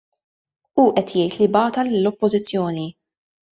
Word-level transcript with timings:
Hu 0.79 0.85
qed 1.01 1.11
jgħid 1.19 1.35
li 1.43 1.47
bagħatha 1.57 1.85
lill-Oppożizzjoni. 1.91 2.91